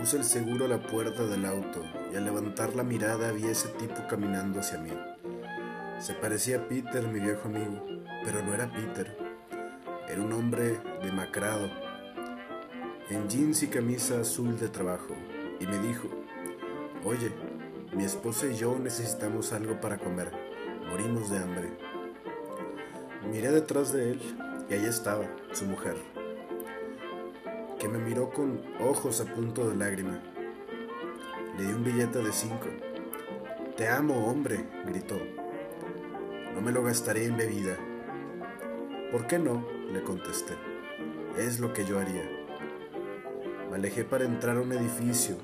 Puse 0.00 0.16
el 0.16 0.24
seguro 0.24 0.64
a 0.64 0.68
la 0.68 0.80
puerta 0.80 1.26
del 1.26 1.44
auto 1.44 1.84
y 2.10 2.16
al 2.16 2.24
levantar 2.24 2.74
la 2.74 2.82
mirada 2.82 3.32
vi 3.32 3.44
a 3.44 3.50
ese 3.50 3.68
tipo 3.68 4.06
caminando 4.08 4.60
hacia 4.60 4.78
mí. 4.78 4.92
Se 5.98 6.14
parecía 6.14 6.56
a 6.56 6.68
Peter, 6.68 7.06
mi 7.06 7.20
viejo 7.20 7.48
amigo, 7.48 7.84
pero 8.24 8.42
no 8.42 8.54
era 8.54 8.72
Peter. 8.72 9.14
Era 10.08 10.22
un 10.22 10.32
hombre 10.32 10.80
demacrado, 11.02 11.68
en 13.10 13.28
jeans 13.28 13.62
y 13.62 13.66
camisa 13.66 14.22
azul 14.22 14.58
de 14.58 14.68
trabajo, 14.68 15.14
y 15.60 15.66
me 15.66 15.78
dijo, 15.80 16.08
oye, 17.04 17.30
mi 17.92 18.04
esposa 18.04 18.46
y 18.46 18.54
yo 18.54 18.78
necesitamos 18.78 19.52
algo 19.52 19.82
para 19.82 19.98
comer, 19.98 20.32
morimos 20.88 21.28
de 21.28 21.38
hambre. 21.40 21.76
Miré 23.30 23.50
detrás 23.50 23.92
de 23.92 24.12
él 24.12 24.20
y 24.70 24.72
ahí 24.72 24.86
estaba, 24.86 25.26
su 25.52 25.66
mujer 25.66 26.19
que 27.80 27.88
me 27.88 27.98
miró 27.98 28.30
con 28.30 28.60
ojos 28.78 29.20
a 29.22 29.24
punto 29.24 29.68
de 29.68 29.74
lágrima. 29.74 30.22
Le 31.56 31.64
di 31.64 31.72
un 31.72 31.82
billete 31.82 32.22
de 32.22 32.30
cinco. 32.30 32.68
Te 33.76 33.88
amo, 33.88 34.26
hombre, 34.26 34.68
gritó. 34.84 35.18
No 36.54 36.60
me 36.60 36.72
lo 36.72 36.84
gastaré 36.84 37.24
en 37.24 37.38
bebida. 37.38 37.76
¿Por 39.10 39.26
qué 39.26 39.38
no? 39.38 39.66
le 39.92 40.02
contesté. 40.02 40.54
Es 41.38 41.58
lo 41.58 41.72
que 41.72 41.84
yo 41.84 41.98
haría. 41.98 42.22
Me 43.70 43.76
alejé 43.76 44.04
para 44.04 44.26
entrar 44.26 44.58
a 44.58 44.60
un 44.60 44.72
edificio. 44.72 45.36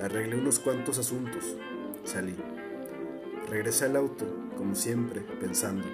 Arreglé 0.00 0.36
unos 0.36 0.60
cuantos 0.60 0.98
asuntos. 0.98 1.56
Salí. 2.04 2.36
Regresé 3.50 3.86
al 3.86 3.96
auto, 3.96 4.24
como 4.56 4.74
siempre, 4.74 5.20
pensando 5.20 5.84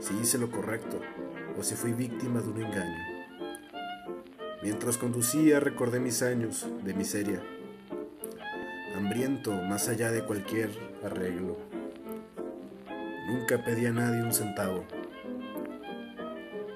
si 0.00 0.14
hice 0.18 0.38
lo 0.38 0.50
correcto 0.50 1.00
o 1.58 1.62
si 1.62 1.74
fui 1.74 1.92
víctima 1.92 2.40
de 2.40 2.48
un 2.48 2.62
engaño. 2.62 3.13
Mientras 4.64 4.96
conducía 4.96 5.60
recordé 5.60 6.00
mis 6.00 6.22
años 6.22 6.66
de 6.84 6.94
miseria, 6.94 7.42
hambriento 8.96 9.52
más 9.52 9.90
allá 9.90 10.10
de 10.10 10.24
cualquier 10.24 10.70
arreglo. 11.04 11.58
Nunca 13.26 13.62
pedí 13.62 13.84
a 13.84 13.92
nadie 13.92 14.22
un 14.22 14.32
centavo. 14.32 14.86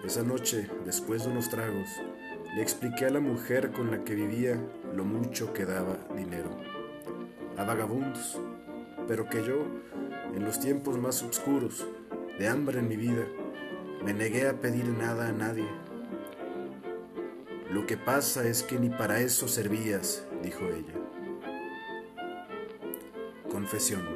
Esa 0.05 0.22
noche, 0.22 0.69
después 0.84 1.25
de 1.25 1.30
unos 1.30 1.48
tragos, 1.48 1.89
le 2.55 2.61
expliqué 2.61 3.06
a 3.06 3.11
la 3.11 3.20
mujer 3.20 3.72
con 3.72 3.91
la 3.91 4.05
que 4.05 4.14
vivía 4.14 4.61
lo 4.95 5.06
mucho 5.06 5.55
que 5.55 5.64
daba 5.64 5.97
dinero. 6.14 6.50
A 7.56 7.64
vagabundos, 7.64 8.39
pero 9.06 9.30
que 9.30 9.42
yo, 9.42 9.64
en 10.34 10.45
los 10.45 10.61
tiempos 10.61 10.98
más 10.98 11.23
oscuros, 11.23 11.86
de 12.39 12.48
hambre 12.48 12.80
en 12.80 12.89
mi 12.89 12.97
vida, 12.97 13.25
me 14.05 14.12
negué 14.12 14.47
a 14.47 14.61
pedir 14.61 14.84
nada 14.89 15.28
a 15.28 15.33
nadie 15.33 15.67
lo 17.70 17.86
que 17.86 17.98
pasa 17.98 18.47
es 18.47 18.62
que 18.62 18.78
ni 18.78 18.88
para 18.88 19.20
eso 19.20 19.47
servías, 19.47 20.24
dijo 20.42 20.64
ella. 20.64 20.94
Confesión. 23.50 24.06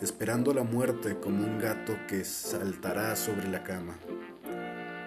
Esperando 0.00 0.54
la 0.54 0.62
muerte 0.62 1.18
como 1.20 1.44
un 1.44 1.58
gato 1.58 1.94
que 2.08 2.24
saltará 2.24 3.14
sobre 3.14 3.48
la 3.48 3.62
cama. 3.62 3.98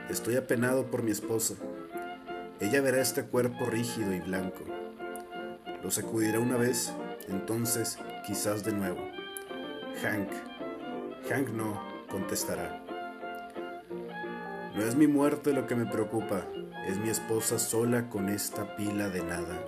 Estoy 0.09 0.35
apenado 0.35 0.91
por 0.91 1.01
mi 1.01 1.09
esposa. 1.09 1.55
Ella 2.59 2.81
verá 2.81 3.01
este 3.01 3.23
cuerpo 3.23 3.65
rígido 3.65 4.13
y 4.13 4.19
blanco. 4.19 4.63
Lo 5.81 5.89
sacudirá 5.89 6.39
una 6.39 6.57
vez, 6.57 6.93
entonces 7.27 7.97
quizás 8.27 8.63
de 8.63 8.73
nuevo. 8.73 9.01
Hank. 10.03 10.29
Hank 11.29 11.49
no, 11.49 11.81
contestará. 12.09 12.83
No 14.75 14.83
es 14.83 14.95
mi 14.95 15.07
muerte 15.07 15.53
lo 15.53 15.65
que 15.65 15.75
me 15.75 15.85
preocupa, 15.85 16.45
es 16.87 16.97
mi 16.97 17.09
esposa 17.09 17.59
sola 17.59 18.09
con 18.09 18.29
esta 18.29 18.75
pila 18.75 19.09
de 19.09 19.23
nada. 19.23 19.65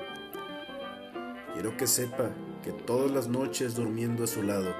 Quiero 1.53 1.78
que 1.78 1.85
sepa 1.85 2.31
que 2.63 2.72
todas 2.72 3.12
las 3.12 3.28
noches 3.28 3.75
durmiendo 3.75 4.24
a 4.24 4.28
su 4.28 4.41
lado, 4.41 4.74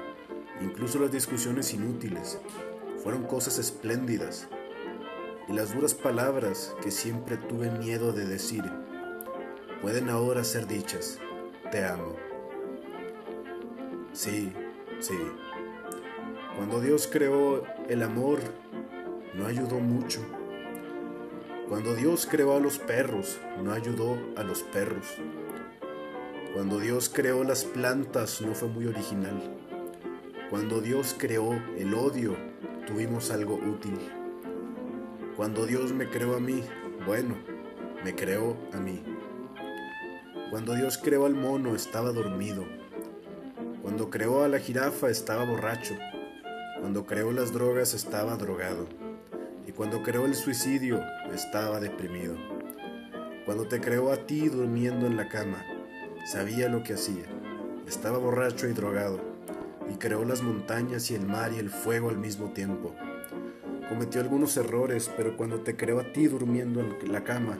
incluso 0.60 0.98
las 0.98 1.12
discusiones 1.12 1.72
inútiles, 1.72 2.38
fueron 3.02 3.24
cosas 3.24 3.58
espléndidas. 3.58 4.48
Y 5.48 5.52
las 5.52 5.74
duras 5.74 5.94
palabras 5.94 6.74
que 6.82 6.90
siempre 6.90 7.36
tuve 7.36 7.70
miedo 7.70 8.12
de 8.12 8.26
decir, 8.26 8.64
pueden 9.82 10.08
ahora 10.08 10.42
ser 10.42 10.66
dichas. 10.66 11.18
Te 11.70 11.84
amo. 11.84 12.16
Sí, 14.12 14.52
sí. 15.00 15.18
Cuando 16.56 16.80
Dios 16.80 17.08
creó 17.10 17.62
el 17.88 18.02
amor 18.02 18.40
no 19.34 19.46
ayudó 19.46 19.80
mucho. 19.80 20.20
Cuando 21.68 21.94
Dios 21.94 22.26
creó 22.30 22.56
a 22.56 22.60
los 22.60 22.78
perros, 22.78 23.38
no 23.62 23.72
ayudó 23.72 24.18
a 24.36 24.42
los 24.42 24.62
perros. 24.64 25.06
Cuando 26.52 26.78
Dios 26.78 27.08
creó 27.08 27.42
las 27.42 27.64
plantas, 27.64 28.42
no 28.42 28.54
fue 28.54 28.68
muy 28.68 28.86
original. 28.86 29.42
Cuando 30.50 30.82
Dios 30.82 31.16
creó 31.18 31.52
el 31.78 31.94
odio, 31.94 32.36
tuvimos 32.86 33.30
algo 33.30 33.54
útil. 33.54 33.98
Cuando 35.36 35.64
Dios 35.64 35.94
me 35.94 36.08
creó 36.10 36.36
a 36.36 36.40
mí, 36.40 36.62
bueno, 37.06 37.34
me 38.04 38.14
creó 38.14 38.58
a 38.74 38.76
mí. 38.76 39.02
Cuando 40.50 40.74
Dios 40.74 40.98
creó 40.98 41.24
al 41.24 41.34
mono, 41.34 41.74
estaba 41.74 42.12
dormido. 42.12 42.66
Cuando 43.80 44.10
creó 44.10 44.44
a 44.44 44.48
la 44.48 44.58
jirafa, 44.58 45.08
estaba 45.08 45.46
borracho. 45.46 45.94
Cuando 46.78 47.06
creó 47.06 47.32
las 47.32 47.54
drogas, 47.54 47.94
estaba 47.94 48.36
drogado. 48.36 48.86
Cuando 49.76 50.04
creó 50.04 50.24
el 50.24 50.36
suicidio, 50.36 51.02
estaba 51.32 51.80
deprimido. 51.80 52.36
Cuando 53.44 53.66
te 53.66 53.80
creó 53.80 54.12
a 54.12 54.24
ti 54.24 54.48
durmiendo 54.48 55.08
en 55.08 55.16
la 55.16 55.28
cama, 55.28 55.64
sabía 56.24 56.68
lo 56.68 56.84
que 56.84 56.94
hacía. 56.94 57.24
Estaba 57.84 58.18
borracho 58.18 58.68
y 58.68 58.72
drogado. 58.72 59.18
Y 59.92 59.96
creó 59.96 60.24
las 60.24 60.42
montañas 60.42 61.10
y 61.10 61.16
el 61.16 61.26
mar 61.26 61.52
y 61.52 61.58
el 61.58 61.70
fuego 61.70 62.08
al 62.08 62.18
mismo 62.18 62.52
tiempo. 62.52 62.94
Cometió 63.88 64.20
algunos 64.20 64.56
errores, 64.56 65.10
pero 65.16 65.36
cuando 65.36 65.58
te 65.58 65.74
creó 65.74 65.98
a 65.98 66.12
ti 66.12 66.28
durmiendo 66.28 66.80
en 66.80 67.10
la 67.10 67.24
cama, 67.24 67.58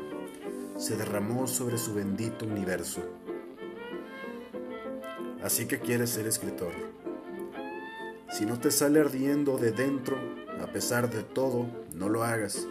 se 0.79 0.97
derramó 0.97 1.49
sobre 1.49 1.79
su 1.79 1.95
bendito 1.95 2.47
universo. 2.47 3.03
Así 5.43 5.67
que 5.67 5.81
quieres 5.81 6.11
ser 6.11 6.29
escritor. 6.29 6.73
Si 8.31 8.47
no 8.47 8.61
te 8.61 8.71
sale 8.71 9.01
ardiendo 9.01 9.59
de 9.59 9.73
dentro, 9.73 10.44
a 10.63 10.67
pesar 10.67 11.11
de 11.11 11.23
todo, 11.23 11.67
no 11.95 12.09
lo 12.09 12.25
hagas, 12.25 12.67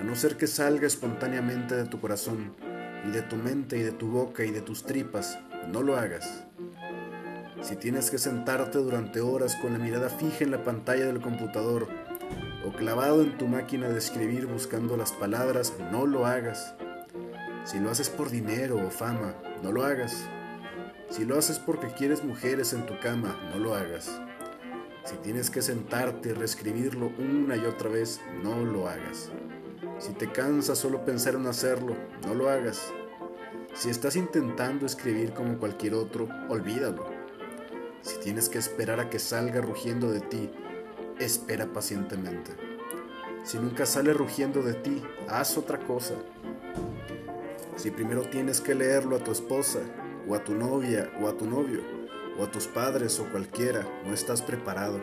a 0.00 0.04
no 0.04 0.14
ser 0.14 0.36
que 0.36 0.46
salga 0.46 0.86
espontáneamente 0.86 1.76
de 1.76 1.84
tu 1.84 2.00
corazón 2.00 2.54
y 3.06 3.10
de 3.10 3.22
tu 3.22 3.36
mente 3.36 3.78
y 3.78 3.82
de 3.82 3.92
tu 3.92 4.08
boca 4.08 4.44
y 4.44 4.50
de 4.50 4.62
tus 4.62 4.84
tripas, 4.84 5.38
no 5.68 5.82
lo 5.82 5.96
hagas. 5.96 6.44
Si 7.62 7.76
tienes 7.76 8.10
que 8.10 8.18
sentarte 8.18 8.78
durante 8.78 9.20
horas 9.20 9.56
con 9.56 9.74
la 9.74 9.78
mirada 9.78 10.08
fija 10.08 10.44
en 10.44 10.50
la 10.50 10.64
pantalla 10.64 11.04
del 11.04 11.20
computador 11.20 11.88
o 12.64 12.72
clavado 12.72 13.22
en 13.22 13.36
tu 13.36 13.46
máquina 13.46 13.88
de 13.88 13.98
escribir 13.98 14.46
buscando 14.46 14.96
las 14.96 15.12
palabras, 15.12 15.74
no 15.92 16.06
lo 16.06 16.26
hagas. 16.26 16.74
Si 17.64 17.78
lo 17.78 17.90
haces 17.90 18.08
por 18.08 18.30
dinero 18.30 18.76
o 18.76 18.90
fama, 18.90 19.34
no 19.62 19.72
lo 19.72 19.84
hagas. 19.84 20.24
Si 21.10 21.26
lo 21.26 21.38
haces 21.38 21.58
porque 21.58 21.88
quieres 21.88 22.24
mujeres 22.24 22.72
en 22.72 22.86
tu 22.86 22.98
cama, 23.00 23.38
no 23.52 23.58
lo 23.58 23.74
hagas. 23.74 24.10
Si 25.04 25.16
tienes 25.16 25.50
que 25.50 25.62
sentarte 25.62 26.30
y 26.30 26.32
reescribirlo 26.32 27.12
una 27.18 27.56
y 27.56 27.64
otra 27.64 27.88
vez, 27.88 28.20
no 28.42 28.64
lo 28.64 28.88
hagas. 28.88 29.30
Si 29.98 30.12
te 30.12 30.30
cansa 30.30 30.74
solo 30.74 31.04
pensar 31.04 31.34
en 31.34 31.46
hacerlo, 31.46 31.96
no 32.26 32.34
lo 32.34 32.48
hagas. 32.48 32.92
Si 33.74 33.88
estás 33.88 34.16
intentando 34.16 34.86
escribir 34.86 35.32
como 35.32 35.58
cualquier 35.58 35.94
otro, 35.94 36.28
olvídalo. 36.48 37.06
Si 38.02 38.18
tienes 38.20 38.48
que 38.48 38.58
esperar 38.58 39.00
a 39.00 39.10
que 39.10 39.18
salga 39.18 39.60
rugiendo 39.60 40.10
de 40.10 40.20
ti, 40.20 40.50
espera 41.18 41.66
pacientemente. 41.72 42.52
Si 43.44 43.58
nunca 43.58 43.86
sale 43.86 44.12
rugiendo 44.12 44.62
de 44.62 44.74
ti, 44.74 45.02
haz 45.28 45.56
otra 45.56 45.78
cosa. 45.78 46.14
Si 47.76 47.90
primero 47.90 48.22
tienes 48.22 48.60
que 48.60 48.74
leerlo 48.74 49.16
a 49.16 49.24
tu 49.24 49.32
esposa, 49.32 49.80
o 50.28 50.34
a 50.34 50.44
tu 50.44 50.54
novia, 50.54 51.10
o 51.20 51.28
a 51.28 51.36
tu 51.36 51.46
novio, 51.46 51.80
o 52.38 52.44
a 52.44 52.50
tus 52.50 52.66
padres 52.66 53.18
o 53.20 53.24
cualquiera, 53.30 53.86
no 54.04 54.14
estás 54.14 54.42
preparado. 54.42 55.00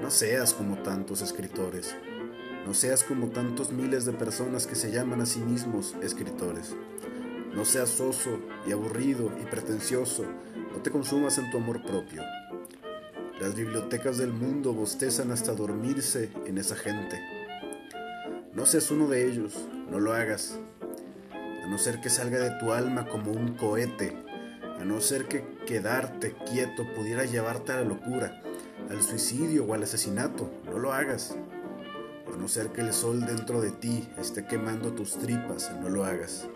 No 0.00 0.10
seas 0.10 0.54
como 0.54 0.78
tantos 0.78 1.22
escritores. 1.22 1.94
No 2.66 2.74
seas 2.74 3.02
como 3.02 3.28
tantos 3.28 3.72
miles 3.72 4.04
de 4.04 4.12
personas 4.12 4.66
que 4.66 4.74
se 4.74 4.90
llaman 4.90 5.20
a 5.20 5.26
sí 5.26 5.40
mismos 5.40 5.96
escritores. 6.02 6.74
No 7.54 7.64
seas 7.64 7.88
soso 7.88 8.38
y 8.66 8.72
aburrido 8.72 9.32
y 9.40 9.44
pretencioso. 9.46 10.24
No 10.72 10.82
te 10.82 10.90
consumas 10.90 11.38
en 11.38 11.50
tu 11.50 11.56
amor 11.56 11.82
propio. 11.84 12.22
Las 13.40 13.54
bibliotecas 13.54 14.18
del 14.18 14.32
mundo 14.32 14.72
bostezan 14.72 15.30
hasta 15.30 15.54
dormirse 15.54 16.30
en 16.46 16.58
esa 16.58 16.76
gente. 16.76 17.20
No 18.52 18.66
seas 18.66 18.90
uno 18.90 19.08
de 19.08 19.28
ellos, 19.28 19.68
no 19.90 20.00
lo 20.00 20.12
hagas. 20.12 20.58
A 21.32 21.66
no 21.68 21.78
ser 21.78 22.00
que 22.00 22.10
salga 22.10 22.38
de 22.38 22.58
tu 22.58 22.72
alma 22.72 23.08
como 23.08 23.32
un 23.32 23.54
cohete 23.54 24.28
a 24.78 24.84
no 24.84 25.00
ser 25.00 25.26
que 25.26 25.44
quedarte 25.68 26.34
quieto 26.50 26.86
pudiera 26.94 27.26
llevarte 27.26 27.72
a 27.72 27.76
la 27.76 27.82
locura, 27.82 28.40
al 28.88 29.02
suicidio 29.02 29.66
o 29.66 29.74
al 29.74 29.82
asesinato, 29.82 30.50
no 30.64 30.78
lo 30.78 30.94
hagas. 30.94 31.36
A 32.32 32.36
no 32.38 32.48
ser 32.48 32.70
que 32.70 32.80
el 32.80 32.94
sol 32.94 33.26
dentro 33.26 33.60
de 33.60 33.70
ti 33.72 34.08
esté 34.16 34.46
quemando 34.46 34.94
tus 34.94 35.18
tripas, 35.18 35.70
no 35.78 35.90
lo 35.90 36.06
hagas. 36.06 36.48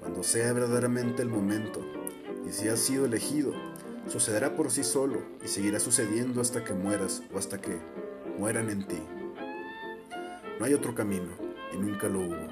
cuando 0.00 0.24
sea 0.24 0.52
verdaderamente 0.52 1.22
el 1.22 1.28
momento, 1.28 1.80
y 2.44 2.50
si 2.50 2.66
has 2.66 2.80
sido 2.80 3.06
elegido, 3.06 3.52
sucederá 4.08 4.56
por 4.56 4.72
sí 4.72 4.82
solo 4.82 5.22
y 5.44 5.46
seguirá 5.46 5.78
sucediendo 5.78 6.40
hasta 6.40 6.64
que 6.64 6.74
mueras 6.74 7.22
o 7.32 7.38
hasta 7.38 7.60
que 7.60 7.78
mueran 8.36 8.68
en 8.70 8.88
ti. 8.88 9.00
No 10.58 10.64
hay 10.64 10.74
otro 10.74 10.96
camino 10.96 11.30
y 11.72 11.76
nunca 11.76 12.08
lo 12.08 12.22
hubo. 12.22 12.48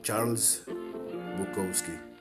Charles 0.00 0.64
Bukowski 1.36 2.11